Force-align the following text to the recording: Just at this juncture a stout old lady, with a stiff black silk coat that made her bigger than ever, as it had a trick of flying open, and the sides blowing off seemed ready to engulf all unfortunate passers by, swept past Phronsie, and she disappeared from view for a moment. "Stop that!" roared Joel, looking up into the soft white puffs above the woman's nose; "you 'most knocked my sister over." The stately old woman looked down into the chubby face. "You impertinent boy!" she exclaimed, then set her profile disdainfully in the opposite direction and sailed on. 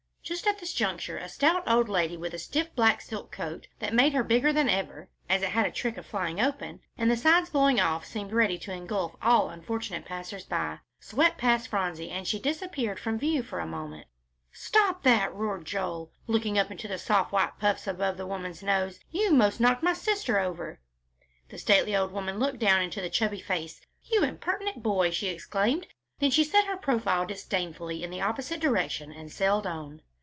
Just 0.23 0.45
at 0.47 0.59
this 0.59 0.71
juncture 0.71 1.17
a 1.17 1.27
stout 1.27 1.63
old 1.69 1.89
lady, 1.89 2.15
with 2.15 2.33
a 2.33 2.39
stiff 2.39 2.73
black 2.73 3.01
silk 3.01 3.31
coat 3.33 3.67
that 3.79 3.93
made 3.93 4.13
her 4.13 4.23
bigger 4.23 4.53
than 4.53 4.69
ever, 4.69 5.09
as 5.27 5.41
it 5.41 5.49
had 5.49 5.65
a 5.65 5.71
trick 5.71 5.97
of 5.97 6.05
flying 6.05 6.39
open, 6.39 6.79
and 6.97 7.11
the 7.11 7.17
sides 7.17 7.49
blowing 7.49 7.81
off 7.81 8.05
seemed 8.05 8.31
ready 8.31 8.57
to 8.59 8.71
engulf 8.71 9.13
all 9.21 9.49
unfortunate 9.49 10.05
passers 10.05 10.45
by, 10.45 10.79
swept 11.01 11.37
past 11.37 11.67
Phronsie, 11.67 12.11
and 12.11 12.25
she 12.27 12.39
disappeared 12.39 12.97
from 12.97 13.19
view 13.19 13.43
for 13.43 13.59
a 13.59 13.65
moment. 13.65 14.07
"Stop 14.53 15.03
that!" 15.03 15.33
roared 15.33 15.65
Joel, 15.65 16.11
looking 16.27 16.57
up 16.57 16.71
into 16.71 16.87
the 16.87 16.99
soft 16.99 17.33
white 17.33 17.57
puffs 17.59 17.85
above 17.85 18.15
the 18.15 18.27
woman's 18.27 18.63
nose; 18.63 18.99
"you 19.09 19.33
'most 19.33 19.59
knocked 19.59 19.83
my 19.83 19.93
sister 19.93 20.39
over." 20.39 20.79
The 21.49 21.57
stately 21.57 21.93
old 21.93 22.13
woman 22.13 22.39
looked 22.39 22.59
down 22.59 22.81
into 22.81 23.01
the 23.01 23.09
chubby 23.09 23.41
face. 23.41 23.81
"You 24.05 24.23
impertinent 24.23 24.81
boy!" 24.81 25.09
she 25.11 25.27
exclaimed, 25.27 25.87
then 26.19 26.31
set 26.31 26.67
her 26.67 26.77
profile 26.77 27.25
disdainfully 27.25 28.01
in 28.01 28.11
the 28.11 28.21
opposite 28.21 28.61
direction 28.61 29.11
and 29.11 29.29
sailed 29.29 29.67
on. 29.67 30.01